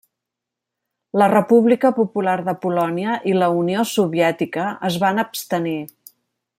[1.21, 5.81] La República Popular de Polònia i la Unió Soviètica es van abstenir.